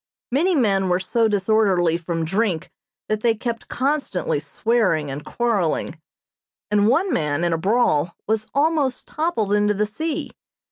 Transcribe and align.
Many 0.31 0.55
men 0.55 0.89
were 0.89 0.99
so 0.99 1.27
disorderly 1.27 1.95
from 1.95 2.25
drink 2.25 2.71
that 3.07 3.21
they 3.21 3.35
kept 3.35 3.67
constantly 3.67 4.39
swearing 4.39 5.11
and 5.11 5.23
quarreling, 5.23 6.01
and 6.71 6.87
one 6.87 7.13
man, 7.13 7.43
in 7.43 7.53
a 7.53 7.57
brawl, 7.59 8.15
was 8.25 8.47
almost 8.55 9.07
toppled 9.07 9.53
into 9.53 9.75
the 9.75 9.85
sea. 9.85 10.31